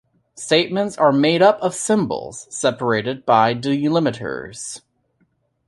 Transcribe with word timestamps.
Statements 0.33 0.97
are 0.97 1.11
made 1.13 1.43
up 1.43 1.61
of 1.61 1.75
symbols 1.75 2.47
separated 2.49 3.23
by 3.23 3.53
delimiters. 3.53 4.81